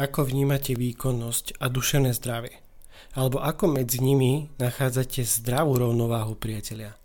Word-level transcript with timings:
Ako 0.00 0.24
vnímate 0.24 0.72
výkonnosť 0.72 1.60
a 1.60 1.68
duševné 1.68 2.16
zdravie? 2.16 2.56
Alebo 3.12 3.36
ako 3.44 3.76
medzi 3.76 4.00
nimi 4.00 4.48
nachádzate 4.56 5.28
zdravú 5.28 5.76
rovnováhu 5.76 6.40
priatelia? 6.40 6.96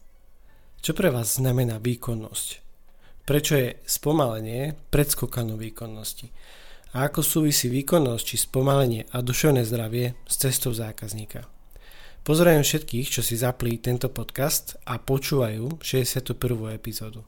Čo 0.79 0.95
pre 0.95 1.11
vás 1.11 1.35
znamená 1.35 1.75
výkonnosť? 1.75 2.63
Prečo 3.27 3.59
je 3.59 3.75
spomalenie 3.83 4.79
predskokanou 4.95 5.59
výkonnosti? 5.59 6.31
A 6.95 7.11
ako 7.11 7.19
súvisí 7.19 7.67
výkonnosť 7.67 8.23
či 8.23 8.39
spomalenie 8.39 9.11
a 9.11 9.19
duševné 9.19 9.67
zdravie 9.67 10.15
s 10.23 10.39
cestou 10.39 10.71
zákazníka? 10.71 11.43
Pozdravujem 12.23 12.63
všetkých, 12.63 13.11
čo 13.11 13.19
si 13.19 13.35
zapli 13.35 13.75
tento 13.75 14.07
podcast 14.07 14.79
a 14.87 15.03
počúvajú 15.03 15.83
61. 15.83 16.31
epizódu. 16.71 17.27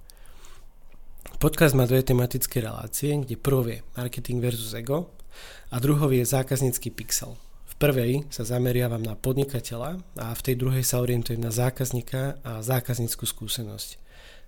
Podcast 1.43 1.75
má 1.75 1.83
dve 1.83 2.07
tematické 2.07 2.63
relácie, 2.63 3.19
kde 3.19 3.35
prvou 3.35 3.67
marketing 3.99 4.39
versus 4.39 4.71
ego 4.71 5.16
a 5.71 5.79
druhou 5.79 6.11
je 6.11 6.23
zákaznícky 6.23 6.91
pixel. 6.91 7.35
V 7.67 7.73
prvej 7.75 8.25
sa 8.33 8.47
zameriavam 8.47 9.03
na 9.03 9.13
podnikateľa 9.13 10.01
a 10.17 10.33
v 10.33 10.41
tej 10.41 10.55
druhej 10.57 10.81
sa 10.81 11.03
orientujem 11.03 11.37
na 11.37 11.53
zákazníka 11.53 12.41
a 12.41 12.63
zákazníckú 12.65 13.27
skúsenosť. 13.27 14.01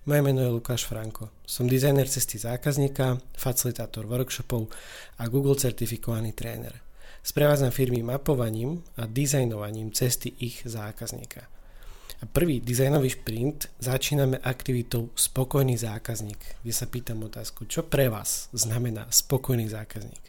Moje 0.08 0.20
meno 0.24 0.40
je 0.40 0.48
Lukáš 0.48 0.88
Franko. 0.88 1.28
Som 1.44 1.68
dizajner 1.68 2.08
cesty 2.08 2.40
zákazníka, 2.40 3.20
facilitátor 3.36 4.08
workshopov 4.08 4.72
a 5.20 5.28
Google 5.28 5.60
certifikovaný 5.60 6.32
tréner. 6.32 6.72
Sprevádzam 7.20 7.68
firmy 7.68 8.00
mapovaním 8.00 8.80
a 8.96 9.04
dizajnovaním 9.04 9.92
cesty 9.92 10.32
ich 10.40 10.64
zákazníka. 10.64 11.44
A 12.20 12.28
prvý 12.28 12.60
dizajnový 12.64 13.12
šprint 13.12 13.68
začíname 13.80 14.40
aktivitou 14.40 15.12
spokojný 15.12 15.76
zákazník, 15.76 16.64
kde 16.64 16.72
sa 16.72 16.88
pýtam 16.88 17.20
otázku, 17.24 17.68
čo 17.68 17.84
pre 17.84 18.08
vás 18.08 18.48
znamená 18.56 19.04
spokojný 19.12 19.68
zákazník. 19.68 20.20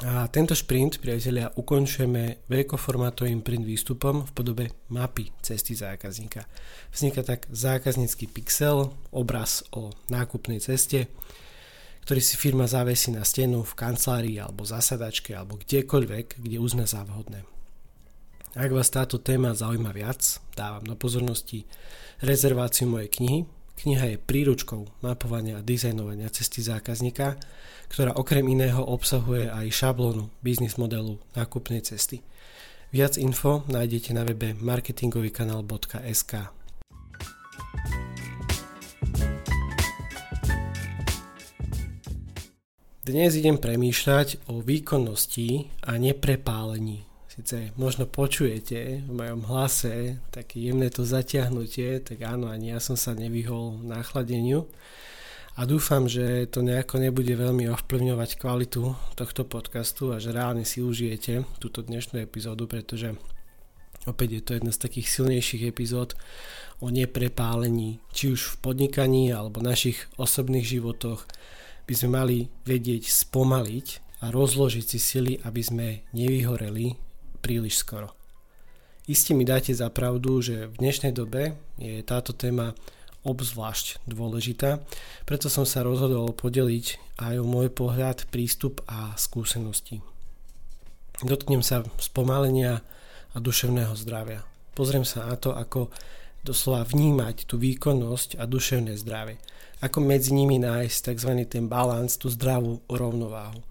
A 0.00 0.24
tento 0.32 0.56
šprint, 0.56 1.04
priatelia, 1.04 1.52
ukončujeme 1.52 2.48
veľkoformátovým 2.48 3.44
print 3.44 3.68
výstupom 3.68 4.24
v 4.24 4.30
podobe 4.32 4.64
mapy 4.88 5.28
cesty 5.44 5.76
zákazníka. 5.76 6.48
Vzniká 6.88 7.20
tak 7.20 7.44
zákaznícky 7.52 8.24
pixel, 8.32 8.88
obraz 9.12 9.60
o 9.76 9.92
nákupnej 10.08 10.64
ceste, 10.64 11.12
ktorý 12.08 12.24
si 12.24 12.40
firma 12.40 12.64
zavesí 12.64 13.12
na 13.12 13.20
stenu 13.20 13.60
v 13.68 13.76
kancelárii 13.76 14.40
alebo 14.40 14.64
zasadačke 14.64 15.36
alebo 15.36 15.60
kdekoľvek, 15.60 16.40
kde 16.40 16.56
uzná 16.56 16.88
za 16.88 17.04
vhodné. 17.04 17.44
Ak 18.56 18.72
vás 18.72 18.88
táto 18.88 19.20
téma 19.20 19.52
zaujíma 19.52 19.92
viac, 19.92 20.40
dávam 20.56 20.88
do 20.88 20.96
pozornosti 20.96 21.68
rezerváciu 22.24 22.88
mojej 22.88 23.12
knihy, 23.12 23.40
Kniha 23.78 24.14
je 24.14 24.20
príručkou 24.20 25.00
mapovania 25.00 25.58
a 25.58 25.64
dizajnovania 25.64 26.28
cesty 26.28 26.60
zákazníka, 26.60 27.40
ktorá 27.92 28.16
okrem 28.16 28.48
iného 28.48 28.80
obsahuje 28.80 29.52
aj 29.52 29.68
šablónu 29.72 30.32
biznis 30.40 30.80
modelu 30.80 31.20
nákupnej 31.36 31.84
cesty. 31.84 32.24
Viac 32.92 33.16
info 33.16 33.64
nájdete 33.72 34.12
na 34.12 34.24
webe 34.24 34.52
marketingovýkanál.sk. 34.60 36.32
Dnes 43.02 43.34
idem 43.34 43.58
premýšľať 43.58 44.46
o 44.46 44.62
výkonnosti 44.62 45.74
a 45.82 45.98
neprepálení 45.98 47.11
Sice 47.32 47.72
možno 47.80 48.04
počujete 48.04 49.08
v 49.08 49.12
mojom 49.16 49.48
hlase 49.48 50.20
také 50.28 50.68
jemné 50.68 50.92
to 50.92 51.00
zatiahnutie, 51.00 52.04
tak 52.04 52.20
áno, 52.28 52.52
ani 52.52 52.76
ja 52.76 52.80
som 52.84 52.92
sa 52.92 53.16
nevyhol 53.16 53.80
nachladeniu. 53.80 54.68
A 55.56 55.64
dúfam, 55.64 56.04
že 56.12 56.44
to 56.52 56.60
nejako 56.60 57.00
nebude 57.00 57.32
veľmi 57.32 57.72
ovplyvňovať 57.72 58.36
kvalitu 58.36 58.92
tohto 59.16 59.48
podcastu 59.48 60.12
a 60.12 60.20
že 60.20 60.28
reálne 60.28 60.68
si 60.68 60.84
užijete 60.84 61.48
túto 61.56 61.80
dnešnú 61.80 62.20
epizódu, 62.20 62.68
pretože 62.68 63.16
opäť 64.04 64.28
je 64.36 64.42
to 64.44 64.50
jedna 64.60 64.72
z 64.76 64.82
takých 64.84 65.08
silnejších 65.08 65.72
epizód 65.72 66.12
o 66.84 66.92
neprepálení, 66.92 68.04
či 68.12 68.36
už 68.36 68.44
v 68.44 68.54
podnikaní 68.60 69.32
alebo 69.32 69.64
našich 69.64 70.04
osobných 70.20 70.68
životoch. 70.68 71.24
By 71.88 71.94
sme 71.96 72.10
mali 72.12 72.36
vedieť 72.68 73.08
spomaliť 73.08 74.20
a 74.20 74.28
rozložiť 74.28 74.84
si 74.84 75.00
sily, 75.00 75.40
aby 75.48 75.62
sme 75.64 76.04
nevyhoreli 76.12 77.11
príliš 77.42 77.82
skoro. 77.82 78.14
Isté 79.10 79.34
mi 79.34 79.42
dáte 79.42 79.74
za 79.74 79.90
pravdu, 79.90 80.38
že 80.38 80.70
v 80.70 80.78
dnešnej 80.78 81.10
dobe 81.10 81.58
je 81.74 82.06
táto 82.06 82.30
téma 82.30 82.78
obzvlášť 83.26 84.02
dôležitá, 84.06 84.82
preto 85.26 85.50
som 85.50 85.66
sa 85.66 85.82
rozhodol 85.82 86.30
podeliť 86.34 87.18
aj 87.18 87.34
o 87.38 87.46
môj 87.46 87.70
pohľad, 87.70 88.30
prístup 88.30 88.82
a 88.86 89.14
skúsenosti. 89.18 90.02
Dotknem 91.22 91.62
sa 91.62 91.86
spomalenia 92.02 92.82
a 93.34 93.36
duševného 93.38 93.94
zdravia. 93.94 94.42
Pozriem 94.74 95.06
sa 95.06 95.30
na 95.30 95.38
to, 95.38 95.54
ako 95.54 95.90
doslova 96.42 96.82
vnímať 96.82 97.46
tú 97.46 97.58
výkonnosť 97.62 98.42
a 98.42 98.46
duševné 98.50 98.98
zdravie. 98.98 99.38
Ako 99.82 100.02
medzi 100.02 100.34
nimi 100.34 100.58
nájsť 100.58 101.14
tzv. 101.14 101.30
ten 101.46 101.66
balans, 101.70 102.18
tú 102.18 102.30
zdravú 102.30 102.82
rovnováhu. 102.90 103.62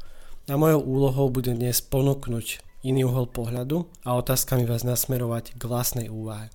A 0.47 0.59
mojou 0.59 0.83
úlohou 0.83 1.27
bude 1.31 1.55
dnes 1.55 1.79
ponúknuť 1.79 2.70
iný 2.81 3.06
uhol 3.06 3.30
pohľadu 3.30 3.86
a 4.06 4.18
otázkami 4.18 4.66
vás 4.66 4.81
nasmerovať 4.81 5.53
k 5.58 5.62
vlastnej 5.69 6.08
úvahe. 6.09 6.50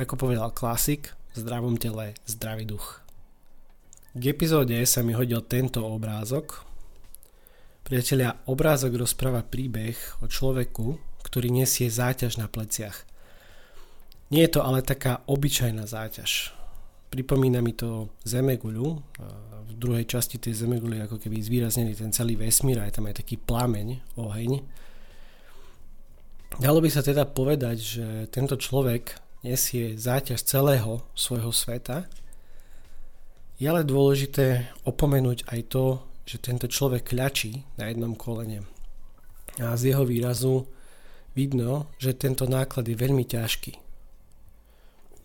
Ako 0.00 0.16
povedal 0.16 0.52
klasik, 0.56 1.12
v 1.30 1.36
zdravom 1.38 1.78
tele 1.78 2.18
zdravý 2.26 2.66
duch. 2.66 3.06
K 4.18 4.34
epizóde 4.34 4.74
sa 4.82 5.06
mi 5.06 5.14
hodil 5.14 5.38
tento 5.46 5.86
obrázok. 5.86 6.66
Priatelia, 7.86 8.42
obrázok 8.50 8.98
rozpráva 8.98 9.46
príbeh 9.46 9.94
o 10.22 10.26
človeku, 10.26 10.98
ktorý 11.22 11.54
nesie 11.54 11.86
záťaž 11.86 12.42
na 12.42 12.50
pleciach. 12.50 13.06
Nie 14.34 14.46
je 14.50 14.58
to 14.58 14.66
ale 14.66 14.82
taká 14.82 15.22
obyčajná 15.30 15.86
záťaž. 15.86 16.54
Pripomína 17.10 17.62
mi 17.62 17.74
to 17.74 18.10
Zemeguľu. 18.22 19.02
V 19.66 19.72
druhej 19.74 20.06
časti 20.06 20.38
tej 20.38 20.54
Zemeguly 20.54 21.02
ako 21.02 21.18
keby 21.18 21.42
zvýraznený 21.42 21.98
ten 21.98 22.10
celý 22.14 22.38
vesmír 22.38 22.78
a 22.82 22.86
je 22.86 22.94
tam 22.94 23.06
aj 23.10 23.22
taký 23.22 23.38
plameň, 23.38 24.18
oheň 24.18 24.50
Dalo 26.58 26.82
by 26.82 26.90
sa 26.90 27.06
teda 27.06 27.28
povedať, 27.28 27.76
že 27.78 28.06
tento 28.34 28.58
človek 28.58 29.14
nesie 29.46 29.94
záťaž 29.94 30.42
celého 30.42 31.06
svojho 31.14 31.54
sveta. 31.54 32.10
Je 33.60 33.68
ale 33.68 33.86
dôležité 33.86 34.72
opomenúť 34.82 35.46
aj 35.52 35.60
to, 35.70 35.84
že 36.26 36.42
tento 36.42 36.66
človek 36.66 37.12
kľačí 37.12 37.62
na 37.78 37.92
jednom 37.92 38.16
kolene. 38.16 38.64
A 39.60 39.76
z 39.76 39.92
jeho 39.92 40.02
výrazu 40.08 40.66
vidno, 41.36 41.86
že 42.00 42.16
tento 42.16 42.48
náklad 42.48 42.88
je 42.88 42.96
veľmi 42.96 43.24
ťažký. 43.28 43.72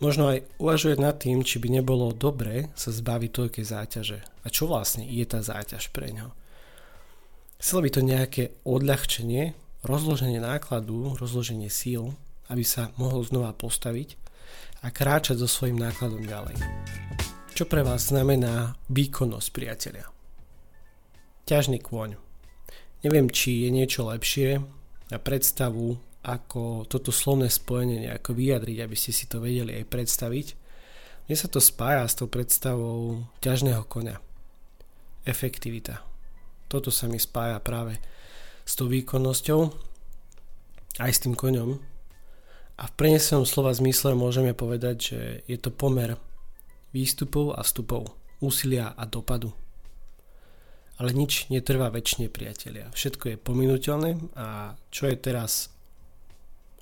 Možno 0.03 0.27
aj 0.35 0.43
uvažuje 0.59 0.99
nad 0.99 1.15
tým, 1.15 1.39
či 1.47 1.55
by 1.55 1.79
nebolo 1.79 2.11
dobré 2.11 2.67
sa 2.75 2.91
zbaviť 2.91 3.31
toľkej 3.31 3.65
záťaže. 3.65 4.19
A 4.43 4.47
čo 4.51 4.67
vlastne 4.67 5.07
je 5.07 5.23
tá 5.23 5.39
záťaž 5.39 5.87
pre 5.95 6.11
ňo? 6.11 6.35
Chcelo 7.63 7.79
by 7.87 7.89
to 7.89 8.01
nejaké 8.03 8.43
odľahčenie 8.67 9.55
rozloženie 9.85 10.41
nákladu, 10.41 11.13
rozloženie 11.22 11.69
síl, 11.69 12.18
aby 12.50 12.66
sa 12.66 12.90
mohol 12.97 13.22
znova 13.22 13.53
postaviť 13.53 14.18
a 14.81 14.90
kráčať 14.90 15.41
so 15.41 15.50
svojím 15.50 15.78
nákladom 15.78 16.25
ďalej. 16.25 16.57
Čo 17.56 17.69
pre 17.69 17.85
vás 17.85 18.12
znamená 18.12 18.75
výkonnosť, 18.91 19.47
priatelia? 19.53 20.09
Ťažný 21.46 21.79
kôň. 21.79 22.18
Neviem, 23.06 23.29
či 23.29 23.63
je 23.63 23.69
niečo 23.69 24.09
lepšie 24.09 24.59
na 25.13 25.18
predstavu, 25.22 25.96
ako 26.25 26.90
toto 26.90 27.13
slovné 27.13 27.53
spojenie 27.53 28.09
nejako 28.09 28.34
vyjadriť, 28.34 28.78
aby 28.81 28.96
ste 28.97 29.13
si 29.13 29.29
to 29.29 29.38
vedeli 29.38 29.78
aj 29.78 29.85
predstaviť. 29.85 30.47
Mne 31.29 31.38
sa 31.38 31.46
to 31.46 31.62
spája 31.62 32.09
s 32.09 32.17
tou 32.17 32.25
predstavou 32.25 33.29
ťažného 33.46 33.85
koňa. 33.85 34.17
Efektivita. 35.25 36.02
Toto 36.66 36.90
sa 36.90 37.06
mi 37.06 37.22
spája 37.22 37.62
práve 37.62 38.02
s 38.65 38.73
tou 38.73 38.89
výkonnosťou, 38.89 39.69
aj 40.99 41.11
s 41.13 41.22
tým 41.22 41.37
koňom. 41.37 41.78
A 42.75 42.84
v 42.91 42.95
prenesenom 42.97 43.47
slova 43.47 43.72
zmysle 43.72 44.17
môžeme 44.17 44.51
povedať, 44.51 44.95
že 44.99 45.19
je 45.47 45.57
to 45.61 45.72
pomer 45.72 46.19
výstupov 46.91 47.55
a 47.55 47.63
vstupov, 47.63 48.11
úsilia 48.43 48.91
a 48.97 49.07
dopadu. 49.07 49.55
Ale 50.95 51.11
nič 51.11 51.51
netrvá 51.51 51.91
väčšine, 51.91 52.31
priatelia. 52.31 52.87
Všetko 52.91 53.35
je 53.35 53.37
pominuteľné 53.40 54.11
a 54.35 54.79
čo 54.91 55.11
je 55.11 55.16
teraz, 55.19 55.72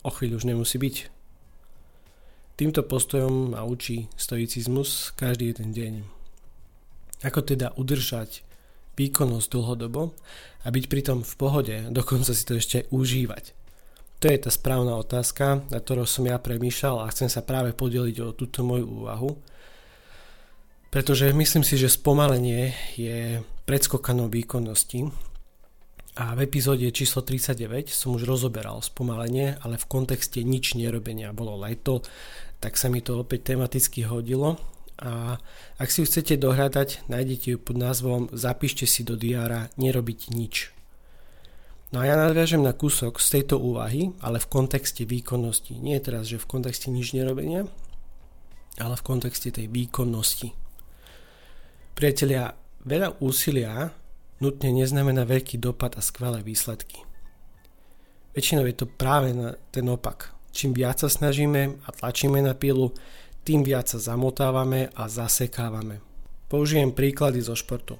o 0.05 0.09
chvíľu 0.09 0.37
už 0.41 0.49
nemusí 0.49 0.77
byť. 0.77 0.95
Týmto 2.53 2.85
postojom 2.85 3.57
ma 3.57 3.65
učí 3.65 4.05
stoicizmus 4.13 5.09
každý 5.17 5.49
jeden 5.49 5.73
deň. 5.73 5.93
Ako 7.25 7.41
teda 7.41 7.73
udržať 7.73 8.45
výkonnosť 8.93 9.47
dlhodobo 9.49 10.13
a 10.63 10.67
byť 10.69 10.85
pritom 10.87 11.25
v 11.25 11.33
pohode, 11.35 11.75
dokonca 11.89 12.31
si 12.31 12.43
to 12.45 12.57
ešte 12.57 12.85
užívať. 12.93 13.53
To 14.23 14.31
je 14.31 14.39
tá 14.39 14.47
správna 14.47 14.95
otázka, 14.95 15.67
na 15.67 15.83
ktorou 15.83 16.07
som 16.07 16.23
ja 16.23 16.39
premýšľal 16.39 17.03
a 17.03 17.11
chcem 17.11 17.27
sa 17.27 17.43
práve 17.43 17.75
podeliť 17.75 18.17
o 18.23 18.31
túto 18.31 18.63
moju 18.63 18.87
úvahu. 18.87 19.35
Pretože 20.87 21.33
myslím 21.35 21.65
si, 21.67 21.75
že 21.75 21.91
spomalenie 21.91 22.71
je 22.95 23.43
predskokanou 23.65 24.31
výkonnosti 24.31 25.11
A 26.13 26.37
v 26.37 26.45
epizóde 26.45 26.85
číslo 26.93 27.25
39 27.25 27.89
som 27.89 28.13
už 28.13 28.29
rozoberal 28.29 28.77
spomalenie, 28.85 29.57
ale 29.65 29.81
v 29.81 29.89
kontexte 29.89 30.45
nič 30.45 30.77
nerobenia. 30.77 31.33
Bolo 31.33 31.57
leto, 31.57 32.05
tak 32.61 32.77
sa 32.77 32.85
mi 32.85 33.01
to 33.01 33.25
opäť 33.25 33.57
tematicky 33.57 34.05
hodilo. 34.05 34.61
A 35.01 35.41
ak 35.81 35.89
si 35.89 36.01
ju 36.01 36.05
chcete 36.05 36.37
dohľadať, 36.37 37.09
nájdete 37.09 37.47
ju 37.53 37.57
pod 37.57 37.77
názvom 37.77 38.29
Zapíšte 38.29 38.85
si 38.85 39.01
do 39.01 39.17
diára 39.17 39.73
nerobiť 39.79 40.29
nič. 40.29 40.69
No 41.93 42.01
a 42.01 42.09
ja 42.09 42.17
nadviažem 42.17 42.65
na 42.65 42.73
kúsok 42.73 43.21
z 43.21 43.39
tejto 43.39 43.61
úvahy, 43.61 44.17
ale 44.17 44.41
v 44.41 44.49
kontexte 44.49 45.05
výkonnosti. 45.05 45.77
Nie 45.77 46.01
teraz, 46.01 46.25
že 46.25 46.41
v 46.41 46.49
kontexte 46.49 46.89
nič 46.89 47.13
nerobenia, 47.13 47.69
ale 48.81 48.97
v 48.97 49.05
kontexte 49.05 49.53
tej 49.53 49.69
výkonnosti. 49.69 50.57
Priatelia, 51.93 52.57
veľa 52.81 53.21
úsilia 53.21 53.93
nutne 54.41 54.73
neznamená 54.73 55.21
veľký 55.29 55.61
dopad 55.61 55.93
a 55.93 56.01
skvelé 56.01 56.41
výsledky. 56.41 57.05
Väčšinou 58.33 58.65
je 58.65 58.73
to 58.73 58.89
práve 58.89 59.29
ten 59.69 59.85
opak. 59.85 60.33
Čím 60.49 60.73
viac 60.73 60.97
sa 60.97 61.09
snažíme 61.09 61.77
a 61.85 61.89
tlačíme 61.93 62.41
na 62.41 62.57
pilu, 62.57 62.93
tým 63.43 63.67
viac 63.67 63.91
sa 63.91 63.99
zamotávame 63.99 64.87
a 64.95 65.11
zasekávame. 65.11 65.99
Použijem 66.47 66.95
príklady 66.95 67.43
zo 67.43 67.59
športu. 67.59 67.99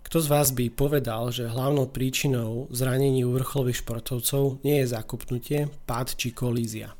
Kto 0.00 0.16
z 0.20 0.28
vás 0.28 0.48
by 0.52 0.72
povedal, 0.72 1.28
že 1.28 1.48
hlavnou 1.48 1.88
príčinou 1.92 2.68
zranení 2.72 3.24
vrcholových 3.24 3.84
športovcov 3.84 4.64
nie 4.64 4.80
je 4.80 4.92
zakupnutie, 4.92 5.58
pád 5.84 6.16
či 6.16 6.32
kolízia? 6.32 6.96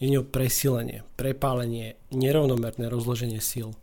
Je 0.00 0.10
ňou 0.10 0.26
presílenie, 0.26 1.04
prepálenie, 1.14 2.00
nerovnomerné 2.10 2.88
rozloženie 2.88 3.38
síl. 3.38 3.76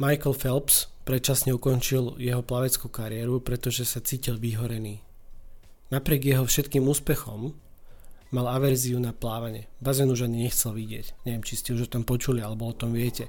Michael 0.00 0.34
Phelps 0.34 0.90
predčasne 1.06 1.54
ukončil 1.54 2.18
jeho 2.18 2.42
plaveckú 2.42 2.90
kariéru, 2.90 3.38
pretože 3.44 3.86
sa 3.86 4.02
cítil 4.02 4.40
vyhorený. 4.40 5.04
Napriek 5.92 6.34
jeho 6.34 6.44
všetkým 6.48 6.82
úspechom 6.82 7.54
mal 8.30 8.46
averziu 8.48 8.96
na 9.02 9.12
plávanie. 9.12 9.68
Bazén 9.82 10.08
už 10.08 10.24
ani 10.24 10.48
nechcel 10.48 10.72
vidieť. 10.72 11.26
Neviem, 11.28 11.44
či 11.44 11.60
ste 11.60 11.76
už 11.76 11.88
o 11.88 11.92
tom 11.92 12.06
počuli, 12.06 12.40
alebo 12.40 12.70
o 12.70 12.74
tom 12.76 12.94
viete. 12.94 13.28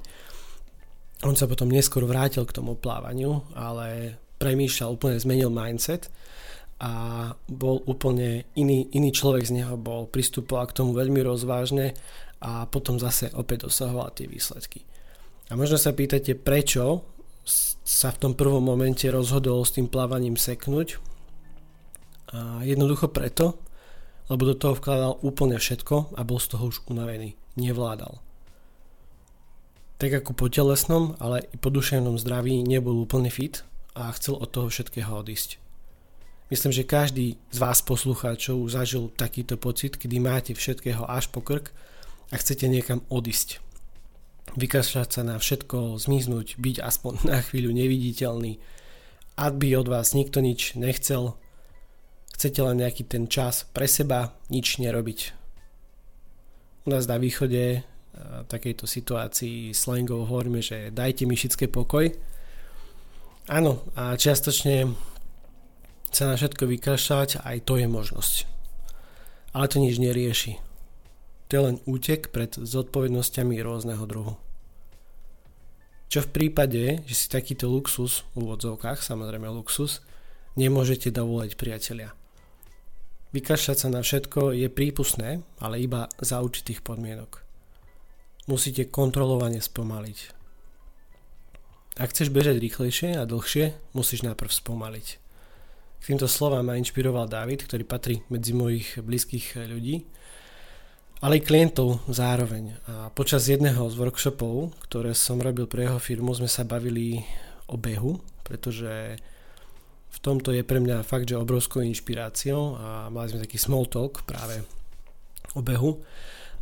On 1.24 1.34
sa 1.34 1.48
potom 1.48 1.72
neskôr 1.72 2.04
vrátil 2.06 2.44
k 2.44 2.56
tomu 2.56 2.76
plávaniu, 2.76 3.44
ale 3.56 4.20
premýšľal, 4.38 4.96
úplne 4.96 5.18
zmenil 5.18 5.50
mindset 5.50 6.12
a 6.84 7.32
bol 7.48 7.80
úplne 7.88 8.44
iný, 8.60 8.92
iný 8.92 9.16
človek 9.16 9.48
z 9.48 9.64
neho 9.64 9.80
bol, 9.80 10.12
pristupoval 10.12 10.68
k 10.68 10.76
tomu 10.76 10.92
veľmi 10.92 11.24
rozvážne 11.24 11.96
a 12.44 12.68
potom 12.68 13.00
zase 13.00 13.32
opäť 13.32 13.72
dosahoval 13.72 14.12
tie 14.12 14.28
výsledky. 14.28 14.84
A 15.48 15.56
možno 15.56 15.80
sa 15.80 15.96
pýtate, 15.96 16.36
prečo 16.36 17.08
sa 17.86 18.10
v 18.12 18.20
tom 18.20 18.34
prvom 18.34 18.66
momente 18.66 19.08
rozhodol 19.08 19.64
s 19.64 19.78
tým 19.78 19.88
plávaním 19.88 20.36
seknúť. 20.36 20.98
A 22.36 22.66
jednoducho 22.66 23.08
preto, 23.14 23.62
lebo 24.30 24.42
do 24.46 24.56
toho 24.58 24.74
vkladal 24.78 25.22
úplne 25.22 25.60
všetko 25.60 26.18
a 26.18 26.22
bol 26.26 26.42
z 26.42 26.56
toho 26.56 26.70
už 26.72 26.86
unavený. 26.90 27.38
Nevládal. 27.56 28.20
Tak 29.96 30.12
ako 30.12 30.32
po 30.36 30.52
telesnom, 30.52 31.16
ale 31.24 31.48
i 31.52 31.56
po 31.56 31.72
duševnom 31.72 32.20
zdraví 32.20 32.60
nebol 32.66 33.00
úplne 33.00 33.32
fit 33.32 33.64
a 33.96 34.12
chcel 34.12 34.36
od 34.36 34.52
toho 34.52 34.68
všetkého 34.68 35.08
odísť. 35.08 35.62
Myslím, 36.52 36.76
že 36.76 36.86
každý 36.86 37.40
z 37.50 37.58
vás 37.58 37.82
poslucháčov 37.82 38.70
zažil 38.70 39.10
takýto 39.16 39.56
pocit, 39.56 39.98
kedy 39.98 40.20
máte 40.20 40.52
všetkého 40.54 41.08
až 41.08 41.32
po 41.32 41.42
krk 41.42 41.72
a 42.30 42.36
chcete 42.38 42.68
niekam 42.68 43.02
odísť 43.08 43.66
vykašľať 44.54 45.10
sa 45.10 45.22
na 45.26 45.36
všetko, 45.42 45.98
zmiznúť, 45.98 46.62
byť 46.62 46.78
aspoň 46.80 47.14
na 47.26 47.42
chvíľu 47.42 47.74
neviditeľný. 47.76 48.62
Aby 49.36 49.76
od 49.76 49.92
vás 49.92 50.16
nikto 50.16 50.40
nič 50.40 50.80
nechcel, 50.80 51.36
chcete 52.36 52.60
len 52.60 52.84
nejaký 52.84 53.08
ten 53.08 53.32
čas 53.32 53.64
pre 53.72 53.88
seba, 53.88 54.36
nič 54.52 54.78
nerobiť. 54.84 55.20
U 56.86 56.92
nás 56.92 57.08
na 57.08 57.16
východe 57.16 57.88
v 58.16 58.48
takejto 58.48 58.88
situácii 58.88 59.72
slangov 59.76 60.28
hovoríme, 60.28 60.60
že 60.64 60.92
dajte 60.92 61.28
mi 61.28 61.36
všetké 61.36 61.72
pokoj. 61.72 62.12
Áno, 63.52 63.84
a 63.96 64.16
čiastočne 64.16 64.96
sa 66.12 66.24
na 66.32 66.36
všetko 66.40 66.64
vykašľať, 66.64 67.44
aj 67.44 67.58
to 67.68 67.76
je 67.76 67.88
možnosť. 67.92 68.36
Ale 69.52 69.66
to 69.68 69.78
nič 69.84 70.00
nerieši. 70.00 70.60
To 71.48 71.52
je 71.52 71.62
len 71.62 71.78
útek 71.86 72.32
pred 72.32 72.56
zodpovednosťami 72.56 73.60
rôzneho 73.62 74.04
druhu. 74.08 74.40
Čo 76.10 76.26
v 76.26 76.32
prípade, 76.32 77.04
že 77.06 77.16
si 77.16 77.26
takýto 77.28 77.68
luxus, 77.68 78.24
v 78.34 78.48
úvodzovkách, 78.48 79.04
samozrejme 79.04 79.52
luxus, 79.52 80.00
nemôžete 80.56 81.12
dovoliť 81.12 81.54
priatelia. 81.60 82.16
Vykašľať 83.36 83.78
sa 83.78 83.92
na 83.92 84.00
všetko 84.00 84.56
je 84.56 84.72
prípustné, 84.72 85.44
ale 85.60 85.84
iba 85.84 86.08
za 86.24 86.40
určitých 86.40 86.80
podmienok. 86.80 87.44
Musíte 88.48 88.88
kontrolovane 88.88 89.60
spomaliť. 89.60 90.20
Ak 92.00 92.16
chceš 92.16 92.32
bežať 92.32 92.64
rýchlejšie 92.64 93.20
a 93.20 93.28
dlhšie, 93.28 93.76
musíš 93.92 94.24
najprv 94.24 94.52
spomaliť. 94.52 95.08
K 96.00 96.04
týmto 96.08 96.32
slovám 96.32 96.72
ma 96.72 96.80
inšpiroval 96.80 97.28
David, 97.28 97.68
ktorý 97.68 97.84
patrí 97.84 98.24
medzi 98.32 98.56
mojich 98.56 99.04
blízkych 99.04 99.60
ľudí 99.68 100.08
ale 101.24 101.40
aj 101.40 101.48
klientov 101.48 102.04
zároveň. 102.12 102.76
A 102.86 103.10
počas 103.10 103.48
jedného 103.48 103.88
z 103.88 103.96
workshopov, 103.96 104.76
ktoré 104.86 105.16
som 105.16 105.40
robil 105.40 105.66
pre 105.66 105.88
jeho 105.88 105.98
firmu, 105.98 106.36
sme 106.36 106.46
sa 106.46 106.68
bavili 106.68 107.24
o 107.72 107.80
behu, 107.80 108.20
pretože 108.44 109.18
v 110.16 110.20
tomto 110.24 110.56
je 110.56 110.64
pre 110.64 110.80
mňa 110.80 111.04
fakt, 111.04 111.28
že 111.28 111.36
obrovskou 111.36 111.84
inšpiráciou 111.84 112.80
a 112.80 113.12
mali 113.12 113.36
sme 113.36 113.44
taký 113.44 113.60
small 113.60 113.92
talk 113.92 114.24
práve 114.24 114.64
o 115.52 115.60
behu. 115.60 116.00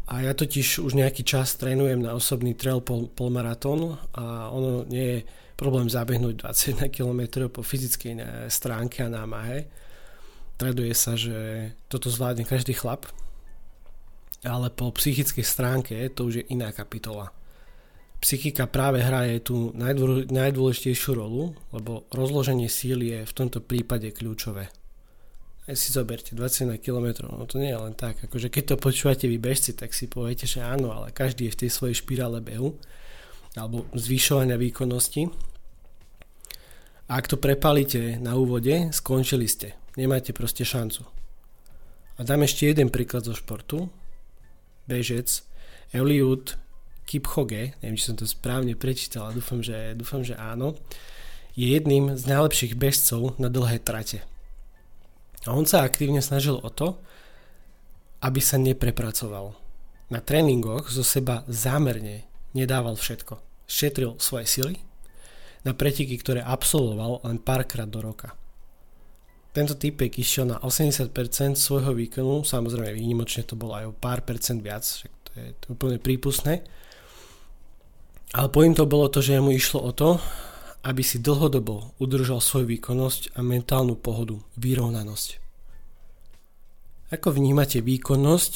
A 0.10 0.26
ja 0.26 0.34
totiž 0.36 0.84
už 0.84 0.98
nejaký 0.98 1.24
čas 1.24 1.56
trénujem 1.56 2.02
na 2.02 2.18
osobný 2.18 2.58
trail 2.58 2.84
pol, 2.84 3.08
polmaratón 3.14 3.96
a 4.18 4.52
ono 4.52 4.84
nie 4.90 5.06
je 5.06 5.20
problém 5.56 5.88
zabehnúť 5.88 6.44
21 6.44 6.92
km 6.92 7.48
po 7.48 7.64
fyzickej 7.64 8.20
stránke 8.52 9.06
a 9.06 9.14
námahe. 9.14 9.70
Traduje 10.60 10.92
sa, 10.92 11.16
že 11.16 11.72
toto 11.88 12.12
zvládne 12.12 12.44
každý 12.44 12.76
chlap, 12.76 13.08
ale 14.44 14.68
po 14.74 14.92
psychickej 14.92 15.46
stránke 15.46 15.96
to 16.12 16.28
už 16.28 16.44
je 16.44 16.50
iná 16.52 16.74
kapitola. 16.76 17.32
Psychika 18.24 18.72
práve 18.72 19.04
hraje 19.04 19.44
tú 19.44 19.76
najdôležitejšiu 20.32 21.12
rolu, 21.12 21.60
lebo 21.76 22.08
rozloženie 22.08 22.72
síl 22.72 23.04
je 23.04 23.28
v 23.28 23.34
tomto 23.36 23.60
prípade 23.60 24.16
kľúčové. 24.16 24.72
Aj 25.68 25.76
si 25.76 25.92
zoberte 25.92 26.32
21 26.32 26.80
km, 26.80 27.28
no 27.28 27.44
to 27.44 27.60
nie 27.60 27.76
je 27.76 27.84
len 27.84 27.92
tak, 27.92 28.24
akože 28.24 28.48
keď 28.48 28.64
to 28.64 28.76
počúvate 28.80 29.28
vy 29.28 29.36
bežci, 29.44 29.76
tak 29.76 29.92
si 29.92 30.08
poviete, 30.08 30.48
že 30.48 30.64
áno, 30.64 30.96
ale 30.96 31.12
každý 31.12 31.52
je 31.52 31.56
v 31.56 31.60
tej 31.68 31.70
svojej 31.76 32.00
špirále 32.00 32.40
behu 32.40 32.80
alebo 33.60 33.92
zvyšovania 33.92 34.56
výkonnosti. 34.56 35.28
A 37.12 37.20
ak 37.20 37.28
to 37.28 37.36
prepalíte 37.36 38.24
na 38.24 38.40
úvode, 38.40 38.88
skončili 38.96 39.52
ste. 39.52 39.76
Nemáte 40.00 40.32
proste 40.32 40.64
šancu. 40.64 41.04
A 42.16 42.24
dám 42.24 42.48
ešte 42.48 42.72
jeden 42.72 42.88
príklad 42.88 43.28
zo 43.28 43.36
športu, 43.36 43.92
bežec 44.88 45.44
Eliud 45.92 46.63
Kipchoge, 47.14 47.78
neviem, 47.86 47.94
či 47.94 48.10
som 48.10 48.18
to 48.18 48.26
správne 48.26 48.74
prečítal, 48.74 49.30
ale 49.30 49.38
dúfam, 49.38 49.62
že, 49.62 49.94
dúfam, 49.94 50.26
že 50.26 50.34
áno, 50.34 50.74
je 51.54 51.70
jedným 51.70 52.18
z 52.18 52.26
najlepších 52.26 52.74
bežcov 52.74 53.38
na 53.38 53.54
dlhé 53.54 53.78
trate. 53.86 54.26
A 55.46 55.54
on 55.54 55.70
sa 55.70 55.86
aktívne 55.86 56.26
snažil 56.26 56.58
o 56.58 56.70
to, 56.74 56.98
aby 58.26 58.42
sa 58.42 58.58
neprepracoval. 58.58 59.54
Na 60.10 60.26
tréningoch 60.26 60.90
zo 60.90 61.06
seba 61.06 61.46
zámerne 61.46 62.26
nedával 62.58 62.98
všetko. 62.98 63.38
Šetril 63.70 64.18
svoje 64.18 64.50
sily 64.50 64.76
na 65.62 65.78
preteky, 65.78 66.18
ktoré 66.18 66.42
absolvoval 66.42 67.22
len 67.30 67.38
párkrát 67.38 67.86
do 67.86 68.02
roka. 68.02 68.34
Tento 69.54 69.78
typek 69.78 70.18
išiel 70.18 70.50
na 70.50 70.58
80% 70.58 71.14
svojho 71.54 71.94
výkonu, 71.94 72.42
samozrejme 72.42 72.98
výnimočne 72.98 73.46
to 73.46 73.54
bolo 73.54 73.78
aj 73.78 73.86
o 73.86 73.94
pár 73.94 74.26
percent 74.26 74.66
viac, 74.66 74.82
však 74.82 75.14
to 75.22 75.32
je 75.38 75.46
úplne 75.70 76.02
prípustné. 76.02 76.66
Ale 78.34 78.50
to 78.50 78.90
bolo 78.90 79.14
to, 79.14 79.22
že 79.22 79.38
mu 79.38 79.54
išlo 79.54 79.86
o 79.86 79.92
to, 79.94 80.18
aby 80.84 81.06
si 81.06 81.22
dlhodobo 81.22 81.94
udržal 82.02 82.42
svoju 82.42 82.66
výkonnosť 82.76 83.38
a 83.38 83.46
mentálnu 83.46 83.94
pohodu, 83.94 84.42
vyrovnanosť. 84.58 85.40
Ako 87.14 87.30
vnímate 87.30 87.78
výkonnosť 87.86 88.54